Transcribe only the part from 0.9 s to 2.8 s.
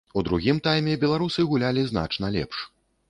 беларусы гулялі значна лепш.